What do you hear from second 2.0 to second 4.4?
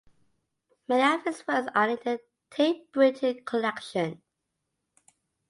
the Tate Britain collection.